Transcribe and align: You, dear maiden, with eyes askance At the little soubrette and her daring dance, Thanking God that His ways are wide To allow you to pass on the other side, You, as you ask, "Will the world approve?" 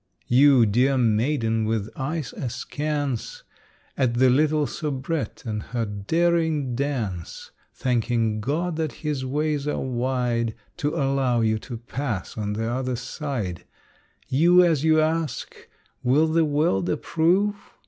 You, 0.29 0.65
dear 0.65 0.97
maiden, 0.97 1.63
with 1.65 1.87
eyes 1.95 2.33
askance 2.33 3.43
At 3.95 4.15
the 4.15 4.31
little 4.31 4.65
soubrette 4.65 5.43
and 5.45 5.61
her 5.61 5.85
daring 5.85 6.73
dance, 6.73 7.51
Thanking 7.75 8.39
God 8.41 8.77
that 8.77 8.91
His 9.05 9.23
ways 9.23 9.67
are 9.67 9.77
wide 9.79 10.55
To 10.77 10.95
allow 10.95 11.41
you 11.41 11.59
to 11.59 11.77
pass 11.77 12.35
on 12.35 12.53
the 12.53 12.65
other 12.67 12.95
side, 12.95 13.63
You, 14.27 14.63
as 14.65 14.83
you 14.83 14.99
ask, 14.99 15.53
"Will 16.01 16.25
the 16.25 16.45
world 16.45 16.89
approve?" 16.89 17.55